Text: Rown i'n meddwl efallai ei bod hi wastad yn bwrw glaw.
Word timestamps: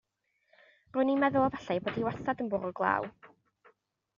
Rown 0.95 1.11
i'n 1.15 1.21
meddwl 1.23 1.45
efallai 1.49 1.77
ei 1.77 1.83
bod 1.89 1.99
hi 2.01 2.07
wastad 2.09 2.41
yn 2.47 2.51
bwrw 2.55 2.73
glaw. 2.81 3.07